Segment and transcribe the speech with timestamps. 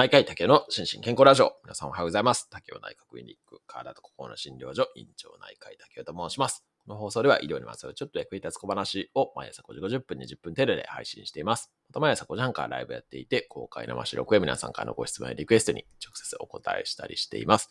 [0.00, 1.52] 内科医竹の心身健康ラジオ。
[1.62, 2.48] 皆さんおはようございます。
[2.48, 6.64] 竹雄内科クリニック、体と心の診療所、院長内科医竹雄と申します。
[6.86, 11.70] この放送では医療にまつわるちょっと役に立つ小話を毎朝5時50分、20分程度で配信しています。
[11.90, 17.68] また毎朝5時半からライブやっていて、公開生収録や皆さんからのご質問やリクエストに直接お答えしたりしています。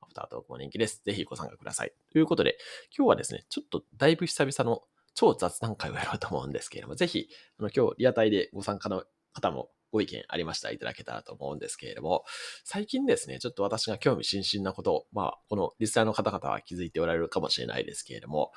[0.00, 1.00] アフタートークも人気です。
[1.04, 1.92] ぜひご参加ください。
[2.10, 2.58] ということで、
[2.90, 4.82] 今日はですね、ちょっとだいぶ久々の
[5.14, 7.28] 超雑談会をやろうと思うんですけれども、ぜひ、
[7.60, 10.68] あの今日リアタイでご参加の方もご意見ありました。
[10.68, 12.24] らいただけたらと思うんですけれども、
[12.64, 18.52] 最近ですね、ちょっと私が興味津々なことを、まあ、このリスナーの方々は気づいておられるかもしれないですけれども、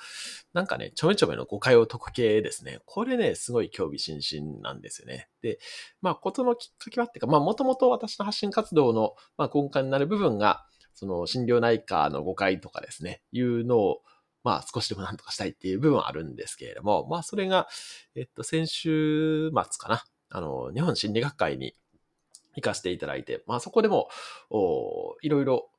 [0.53, 5.30] なんかね、ちょめちょめの誤解を解く系ですね、これね、すごい興味津々なんですよね。
[5.41, 5.59] で、
[6.02, 14.02] まあ、ことのきっかけはっていうか、まあ、もともと私の発信活動の、まあ、根幹になる部分が、その心療内科の誤解とかですね、いうのを、
[14.44, 17.67] まあ少しでもなんとかしたいっていう部分はあるんですけれども、まあそれが、
[18.16, 20.03] えっと、先週末かな。
[20.31, 21.76] あの、日本心理学会に
[22.55, 24.09] 行かせていただいて、まあそこでも、
[24.50, 25.69] おいろいろ、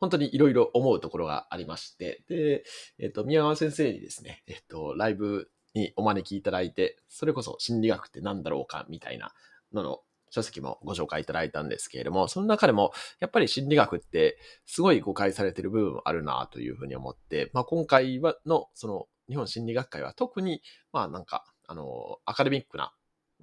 [0.00, 2.64] 本当にいろいろ思うところがありまして、で、
[2.98, 9.32] えっ、と、宮川先生にですね、えっ、と、ライブにお招きいただいて、それこそ心理学って何だろうかみたいな
[9.72, 20.62] のの書籍もご紹介いただいたんですけれども、その中でも、やっぱり心理学ってすごい誤解されてる部分あるなというふうに思って、まあ今回はの、その日本心理学会は特に、
[20.92, 22.92] まあなんか、あの、アカデミックな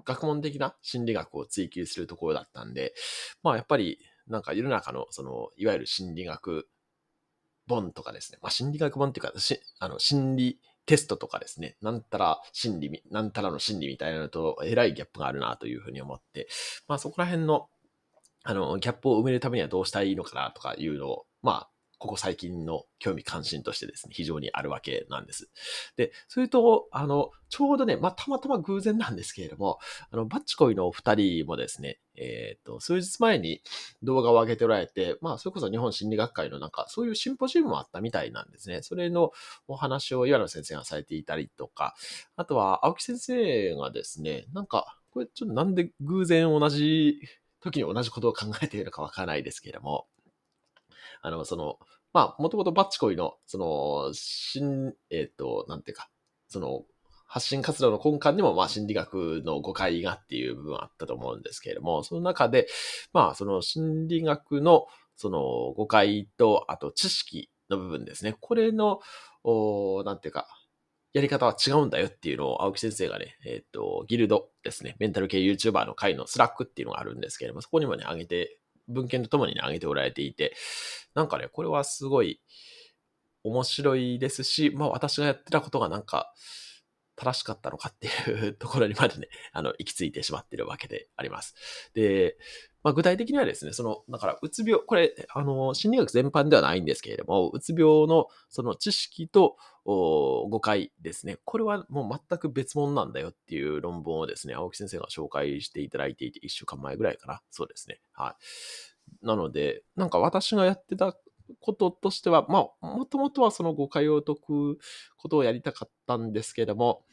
[0.05, 2.93] 学問的な心理学を追求するところだったんで、
[3.43, 6.67] まあやっぱりなんか世の中のその、いわゆる心理学
[7.67, 16.47] 本とかですね、まあ心理学本っていうか、しあの心理テストとかですね、なんたら心理、なんたらの心理みたいなのと、えらいギャップがあるなというふうに思って、
[16.87, 17.69] まあそこら辺の、
[18.43, 21.69] あの、ギャップを埋めるためにはどうしたらいいのかなとかいうのを、まあ、
[21.99, 25.49] ここ最近の興味関心としてですね、非常にあるわけなんです。
[25.97, 33.61] で、それと、あの、ちょうどね、まあ、たまたま偶然なんですけれども、あの、バッチコイのお二人もですね、えっ、ー、と、数日前に
[34.01, 38.81] 動画を上げておられて、まあ、それこそ日本心理学会のなんか、そういうシンポジウムもあったみたいなんですね。
[38.81, 39.31] それの
[39.67, 41.95] お話を岩野先生がされていたりとか、
[42.37, 47.19] あとは青木先生がですね、なんか、これちょっとなんで偶然同じ
[47.61, 50.07] 時に同じことを考えているのかわからないですけれども、
[51.21, 51.77] あの、その、
[52.13, 56.09] まあ、もともとバッチコイの、その、新、えっ、ー、と、なんていうか、
[56.47, 56.83] その、
[57.27, 62.67] 発信活動の根幹にも、まあ、心理学の誤解がっていう部分あったと思うんですけれども、その中で、
[63.13, 68.35] まあ、その心理学の、その誤解と、あと知識の部分ですね。
[68.39, 68.99] これの、
[69.43, 70.47] おなんていうか、
[71.13, 80.55] やり方は違うんだよっていうのを青木先生がね、えっ、ー、と、ギルドですね、メンタル系 YouTuber の会の Slack っていうのがあるんですけれども、そこにもね、上げて文献とともに、ね、挙げておられていて、
[81.15, 82.41] なんかね、これはすごい
[83.43, 86.33] 面白いですし、まあ私がやってたことがなんか
[87.15, 91.53] 正しかったのかっていうところにまでね、あの、行き着いてしまってるわけであります。
[91.93, 92.37] で、
[92.83, 107.41] まあ、具体的にはですね、その、だから、うつ病、これ、あの、心理学全般ではないんですけれども、うつ病のその知識と誤解ですね、これはもう全く別物なんだよっていう論文をですね、青木先生が紹介していただいていて、1週間前ぐらいかな。
[107.51, 107.99] そうですね。
[108.13, 108.35] は
[109.21, 109.25] い。
[109.25, 111.17] なので、なんか私がやってた
[111.59, 114.79] こととしては、まあ、もともとはその誤解を解く
[115.17, 117.03] ことをやりたかったんですけれども、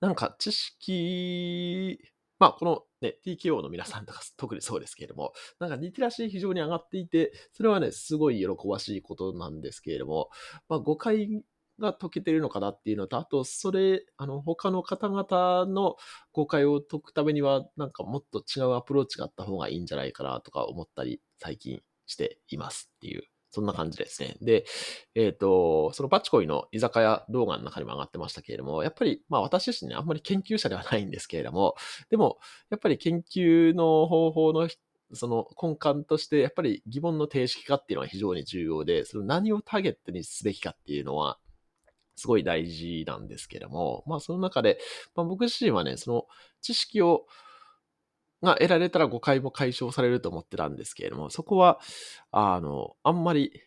[0.00, 1.98] なんか知識
[2.40, 10.30] まあ、このね、TKO の皆さんとか特にそうですけれども、なんかリテラシー非常に上がっていて、それはね、すごい喜ばしいことなんですけれども、
[10.68, 11.42] まあ、誤解
[11.78, 15.96] が解けてるのかなっていうのと、あと、それ、あの、他の方々の
[16.32, 24.36] 誤解を解くためには、なんかもっと違うアプローチがあった方がいいんじゃないかなとか思ったり、最近していますっていうそんな感じですね。
[24.40, 24.64] で、
[25.14, 31.74] えっ、ー、と、そのバチコイの居酒屋動画の中にも上がってましたけれども、やっぱり、まあ私自身ね、あんまり研究者ではないんですけれども、
[32.10, 32.38] でも、
[32.70, 34.68] やっぱり研究の方法の
[35.12, 41.38] その根幹として、やっぱり疑問の定式化っていうのは非常に重要で、その何をターゲットにすべきかっていうのは、
[42.14, 44.78] すごい大事なんですけれども、まあその中で、
[45.16, 46.26] まあ僕自身はね、その
[46.60, 47.26] 知識を
[48.42, 51.80] が得られたら誤解も解消されると思ってたんですけれども、そこは、
[52.30, 53.62] あの、あんまり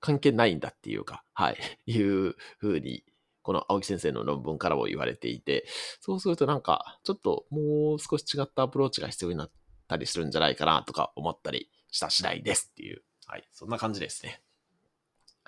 [0.00, 1.56] 関係ないんだっていうか、はい、
[1.86, 3.04] いうふうに、
[3.42, 5.66] この青木先生の論文からも言われていて、
[6.00, 9.50] そうするとなんか、ちょっともう少し違ったアプローチが必要になっ
[9.88, 14.42] たりするんじゃないかなとか思ったりした次第ですっていう、はい、そんな感じですね。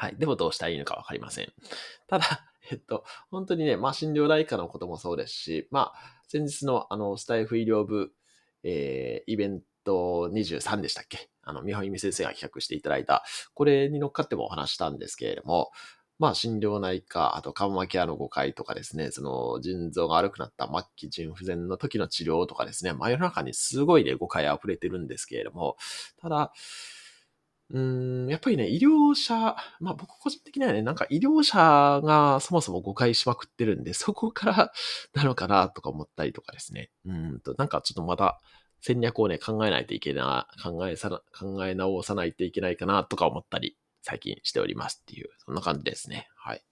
[0.00, 0.16] はい。
[0.16, 1.52] でもどうしたらいいのかわかりません。
[2.08, 8.10] ただ、えっと、本当にね、まあ、診療内科のこともそうですし、まあ、先日のあの、スタイフ医療部
[8.62, 11.28] えー、イベント23でしたっけ？
[11.42, 13.24] あの、美穂由美先生が企画していただいた、
[13.54, 15.70] これに乗っかってもお話したんですけれども、
[16.18, 25.76] まあ、心療内科、あと、緩和ケアの誤解とかですね、その、腎臓が悪くなった末期腎不全の時の治療とかですね、真夜、中にすごいね、誤解溢れてるんですけれども、
[26.20, 26.52] ただ、
[27.70, 34.72] うーん、やっぱりね、医療者、まあ僕個人的にはね、なんか医療者がそもそも誤解しまくってるんで、そこから
[35.14, 36.90] なのかなとか思ったりとかですね。
[37.06, 38.40] うんと、なんかちょっとまた
[38.80, 46.28] 戦略をね、考えないといけない、考えさな、考え直さないといけないかなとか思ったり、最近しておりますっていう、そんな感じですね。
[46.34, 46.64] はい。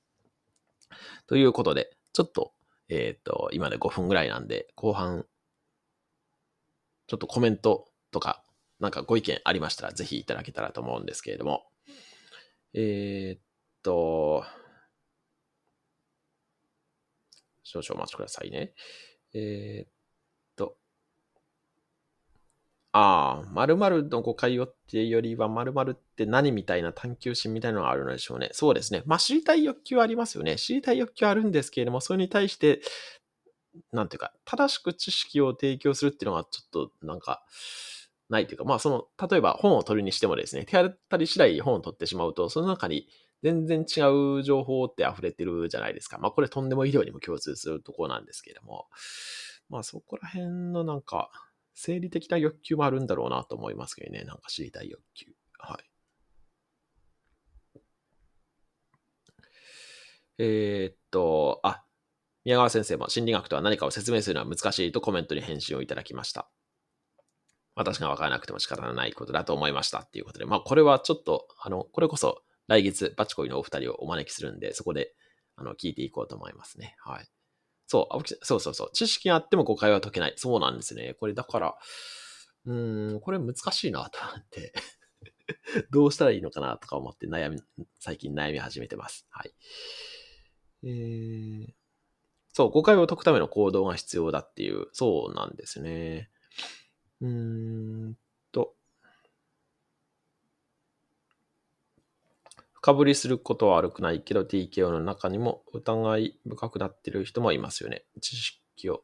[1.27, 2.55] ということで、ちょっと、
[2.89, 5.27] えっ、ー、と、今で5分ぐらいなんで、後半、
[7.07, 8.43] ちょっとコメントとか
[8.81, 11.67] なんかご意見ありましたら、ぜひいただけたらと思うんですけれども。
[12.75, 13.41] えー、っ
[13.83, 14.45] と、
[17.63, 18.73] 少々お待ちくださいね。
[19.35, 19.91] えー、っ
[20.57, 20.77] と、
[22.93, 28.51] ああ、〇〇の誤解をっていうよりは、〇〇って何みたいな探求心みたいなのがあるのでしょうね。
[28.53, 29.03] そうですね。
[29.07, 30.57] まあ、知りたい欲求はありますよね。
[30.57, 32.81] 知りたい欲求はあるんですけれども、それに対して、
[33.93, 37.45] なんていうか、正しく知識を提供するっていうのが、ちょっと、なんか、
[38.29, 43.09] ないというか、まあその、例えば本を取るにしてもですね、手当たり次第本を取ってしまうと、その中に
[43.43, 44.01] 全然違
[44.39, 46.19] う情報って溢れてるじゃないですか。
[46.19, 48.87] まあこれとんでも医療にも共通するところなんですけれども、
[49.69, 51.31] まあそこら辺のなんか、
[51.75, 55.27] 生理的な欲求もあるんだろうなと思いますけどね、なんか知りたい欲求。
[55.59, 55.85] はい。
[60.39, 61.85] えー、っと、あ、
[62.45, 66.51] 宮川先生も心理学とは何かを説明するのは難しいとコメントに返信をいただきました。
[67.79, 75.15] 私が分からなくても仕方がないことだと思いましたっていうことで、まあこれはちょっと、あの、これこそ来月バチコイのお二人をお招きするんで、そこで、
[75.57, 76.97] あの、聞いていこうと思いますね。
[76.99, 77.27] はい。
[77.87, 78.91] そう、青木そうそうそう。
[78.93, 80.35] 知識があっても誤解は解けない。
[80.37, 81.15] そうなんですね。
[81.21, 81.75] これだから、
[82.67, 84.75] うーん、これ難しいなと思って
[85.91, 87.61] どうしたらいいのかなとか思って悩み、
[87.99, 89.27] 最近悩み始めてます。
[89.31, 89.55] はい。
[90.83, 91.75] えー、
[92.53, 96.31] そう、誤解を解くための行動が必要だっていう、そうなんですね。
[97.21, 98.17] うーん
[98.53, 98.75] と、
[102.75, 108.05] 深掘りすることは悪くないけど TKO の中にも疑い深くなっている人もいますよね。
[108.21, 109.03] 知識を、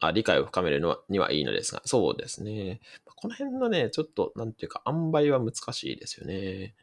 [0.00, 2.80] あ理解を深めるのにはいいのですが、そうですね。
[3.04, 6.74] この辺のね、ちょっと、なんていうか、塩梅は難しいですよね。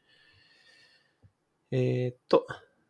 [1.71, 2.45] えー、っと、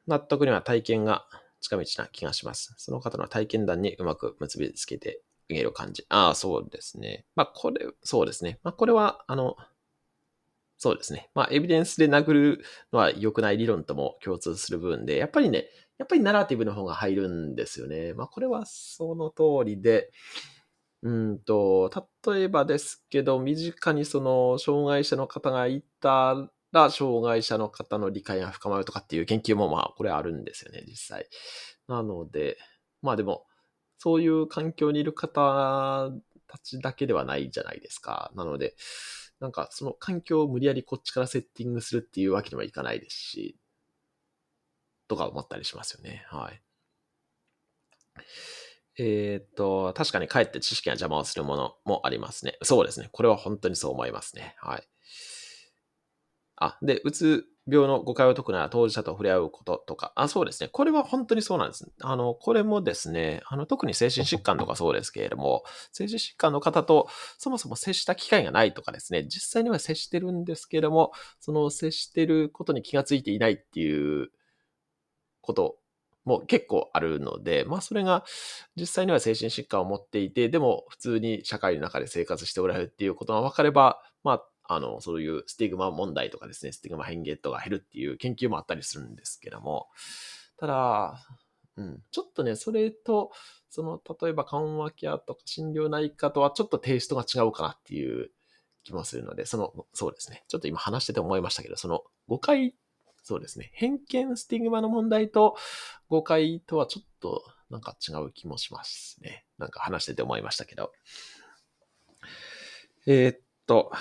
[0.07, 1.25] 納得には体験が
[1.61, 2.73] 近道な気がします。
[2.77, 5.21] その方の体験談にうまく結びつけて
[5.53, 6.05] げる感じ。
[6.09, 7.25] ああ、そうですね。
[7.35, 8.59] まあ、これ、そうですね。
[8.63, 9.55] まあ、これは、あの、
[10.77, 11.29] そうですね。
[11.35, 15.67] まあ、エビデンスで殴るのは良くない理論とも共通する部分で、やっぱりね、
[15.99, 18.13] やっぱりナラティブの方が入るんですよね。
[18.13, 20.09] まあ、これはその通りで、
[21.03, 21.91] うんと、
[22.27, 31.27] 例えばですけど、身近にその、障害者の方がいたら、障害者の方の理解が深まるとかっていう研究も、まあ、これあるんですよね、実際。
[31.87, 32.57] なので、
[33.01, 33.45] まあでも、
[34.03, 36.09] そういう環境にいる方
[36.47, 38.31] たちだけではないじゃないですか。
[38.33, 38.75] なので、
[39.39, 43.59] なんかその環境を無理やりこっちからセッティングするっていうわけにはいかないですし、
[45.07, 46.25] とか思ったりしますよね。
[46.29, 46.63] はい。
[48.97, 52.57] えっ、と、確かにかえって知識が邪魔をするものもありますね。
[52.63, 53.09] そうですね。
[53.11, 54.55] これは本当にそう思いますね。
[54.57, 54.87] はい。
[56.55, 60.69] あ、で、うつ病の誤解を解くなら当事者と触れ合うこととか、あ、そうですね。
[60.71, 61.89] これは本当にそうなんです。
[62.01, 67.07] あの、これもですね、あの、特に精神疾患とかそうですけれども、精神疾患の方と
[67.37, 74.29] そもそも接した機会がないとかですね、実際には接してるんですけれども、その接してることに気がついていないっていう
[75.41, 75.77] こと
[76.25, 78.23] も結構あるので、まあそれが
[78.75, 89.89] 実際には精神疾患を持っていて、でも普通に社会の中で生活しておられるっていうことが分かれば、まああの、そういうスティグマ問題とかですね、スティグマ偏見とかが減るっていう研究もあったりするんですけども、
[90.57, 91.19] ただ、
[91.75, 93.31] うん、ちょっとね、それと、
[93.69, 98.31] その、例えば緩和ケアとか心療内科とはちょっとテイストが違うかなっていう
[98.83, 100.45] 気もするので、その、そうですね。
[100.47, 102.73] ちょっと今話してて思いましたけど、その誤解、
[103.23, 103.71] そうですね。
[103.73, 105.57] 偏見、スティグマの問題と
[106.07, 109.45] 誤解とはちょっとなんか違う気もしますね。
[109.57, 110.93] なんか話してて思いましたけど。
[113.05, 113.91] えー、っと、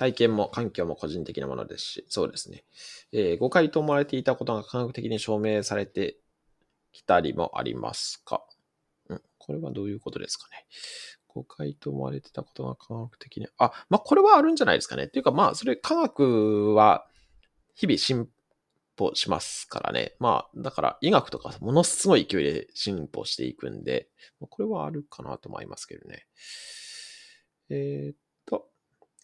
[0.00, 2.64] 体験も環境も個人的なものですし、そうですね。
[3.12, 6.16] えー、誤解と思われていたことが科学的に証明されて
[6.90, 8.42] きたりもありますか？
[9.10, 10.64] うん、これはどういうことですかね？
[11.28, 15.04] 誤解と思われてたことが科学的に、あ、まあ、これはあるんじゃないですかね。
[15.04, 17.06] っていうか、まあ、それ科学は
[17.74, 18.26] 日々進
[18.96, 20.14] 歩しますからね。
[20.18, 24.08] まあ、だから医学とかものすごい勢いで進歩していくんで、
[24.48, 26.26] これはあるかなと思いますけどね。
[27.68, 28.14] えー、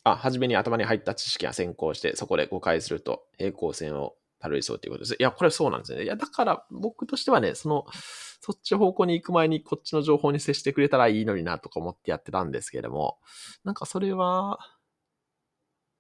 [0.07, 5.17] あ、初めに頭に入った知識が先行して、そこで誤解すると平行線をたどりそうということです。
[5.19, 6.05] いや、これそうなんですね。
[6.05, 7.87] いや、だから僕としてはね、その、
[8.41, 13.19] そっち方向に行く前にこっちの情報に接してくれたらいいのになとか思ってやってたんですけれども、
[13.65, 14.61] なんかそれは、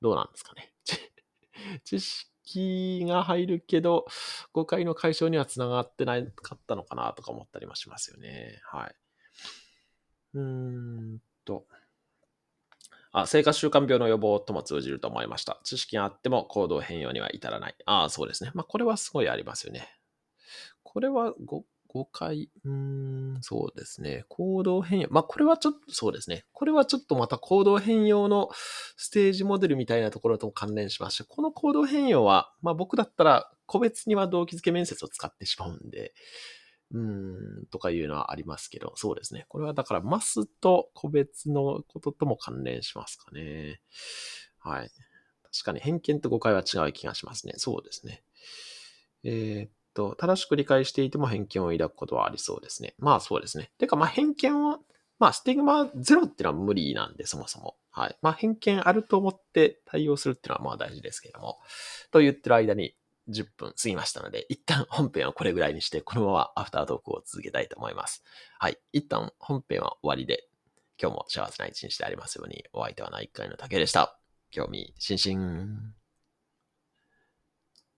[0.00, 0.72] どうなんですかね。
[1.82, 4.06] 知識が入るけど、
[4.52, 8.60] 誤解の解消にはつながってなかったのかなとか思ったりもしますよね。
[8.66, 8.94] はい。
[10.34, 11.66] うーんと。
[13.22, 15.58] あ、生活習慣病の予防とも通じると思いました。
[15.64, 17.76] 知識があっても行動変容には至らない。
[17.86, 18.50] ああ、そうですね。
[18.54, 19.88] まあ、これはすごいありますよね。
[20.82, 21.34] これは
[21.88, 22.72] 誤解、うー
[23.38, 24.24] ん、そうですね。
[24.28, 25.08] 行動変容。
[25.10, 26.44] まあ、これはちょっと、そうですね。
[26.52, 28.50] これはちょっとまた行動変容の
[28.96, 36.12] ステージモデルみたいなところとも関連しまして、この行動変容は、まあ、僕だったら個別には動機づけ面接を使ってしまうんで、
[36.92, 39.46] うん、とかいうのはありますけど、そうですね。
[39.48, 43.80] これはだからマスと個別のこととも関連しますかね。
[44.58, 44.90] はい。
[45.52, 47.54] 確かに偏見と誤解は違う気がしますね。
[47.56, 48.22] そうですね。
[49.24, 52.94] えー、と、正しく理解していても偏見を抱くことはありそうですね。
[52.98, 53.70] まあそうですね。
[53.78, 54.78] てか、まあ偏見を、
[55.18, 57.76] まあスティグマゼロっていうのは無理なんで、そもそも。
[57.90, 58.18] はい。
[58.20, 61.58] まあ偏見あると思って対応するっていうのはまあ大事ですけども。
[62.12, 62.94] と言ってる間に
[63.28, 68.22] 10分過ぎましたので、一旦本編はこれぐらいにして、このままアフタートークを続けたいと思います。
[68.58, 68.78] はい。
[68.92, 70.48] 一旦本編は終わりで、
[71.00, 74.18] 今日も幸せな一日でありますように、お相手は内科医の竹でした。
[74.50, 76.05] 興味津々。